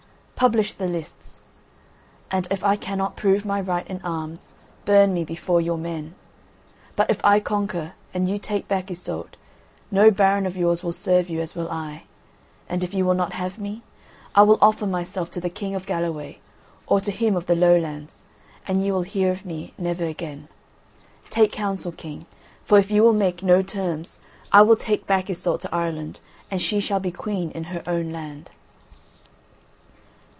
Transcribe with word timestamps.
Publish 0.41 0.73
the 0.73 0.87
lists, 0.87 1.43
and 2.31 2.47
if 2.49 2.63
I 2.63 2.75
cannot 2.75 3.15
prove 3.15 3.45
my 3.45 3.61
right 3.61 3.85
in 3.85 4.01
arms, 4.03 4.55
burn 4.85 5.13
me 5.13 5.23
before 5.23 5.61
your 5.61 5.77
men. 5.77 6.15
But 6.95 7.11
if 7.11 7.23
I 7.23 7.39
conquer 7.39 7.93
and 8.11 8.27
you 8.27 8.39
take 8.39 8.67
back 8.67 8.89
Iseult, 8.89 9.35
no 9.91 10.09
baron 10.09 10.47
of 10.47 10.57
yours 10.57 10.81
will 10.81 10.93
serve 10.93 11.29
you 11.29 11.41
as 11.41 11.53
will 11.53 11.69
I; 11.69 12.05
and 12.67 12.83
if 12.83 12.91
you 12.91 13.05
will 13.05 13.13
not 13.13 13.33
have 13.33 13.59
me, 13.59 13.83
I 14.33 14.41
will 14.41 14.57
offer 14.63 14.87
myself 14.87 15.29
to 15.29 15.39
the 15.39 15.47
King 15.47 15.75
of 15.75 15.85
Galloway, 15.85 16.39
or 16.87 16.99
to 17.01 17.11
him 17.11 17.35
of 17.35 17.45
the 17.45 17.53
Lowlands, 17.55 18.23
and 18.67 18.83
you 18.83 18.93
will 18.93 19.03
hear 19.03 19.31
of 19.31 19.45
me 19.45 19.75
never 19.77 20.05
again. 20.05 20.47
Take 21.29 21.51
counsel, 21.51 21.91
King, 21.91 22.25
for 22.65 22.79
if 22.79 22.89
you 22.89 23.03
will 23.03 23.13
make 23.13 23.43
no 23.43 23.61
terms 23.61 24.17
I 24.51 24.63
will 24.63 24.75
take 24.75 25.05
back 25.05 25.29
Iseult 25.29 25.61
to 25.61 25.75
Ireland, 25.75 26.19
and 26.49 26.59
she 26.59 26.79
shall 26.79 26.99
be 26.99 27.11
Queen 27.11 27.51
in 27.51 27.65
her 27.65 27.83
own 27.85 28.11
land. 28.11 28.49